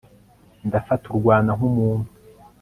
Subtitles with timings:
[0.67, 2.07] ndafata u rwanda nk'umuntu